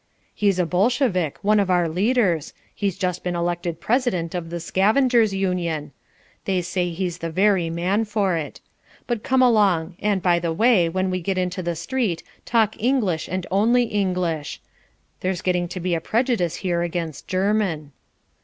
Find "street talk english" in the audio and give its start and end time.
11.75-13.27